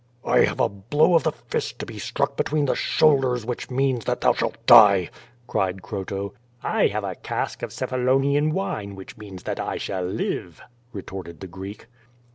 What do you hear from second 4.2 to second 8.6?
thou shalt die!" cried Croto. "1 have a cask of C'ephalonian